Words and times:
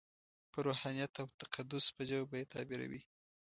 په 0.51 0.59
روحانیت 0.67 1.13
او 1.21 1.27
تقدس 1.41 1.85
په 1.95 2.01
ژبه 2.09 2.25
به 2.29 2.35
یې 2.39 2.45
تعبیروي. 2.53 3.01